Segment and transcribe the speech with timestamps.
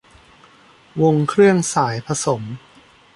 [1.01, 2.41] วงเครื่องสายผสม